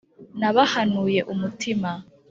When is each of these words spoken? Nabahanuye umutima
Nabahanuye 0.39 1.17
umutima 1.33 1.91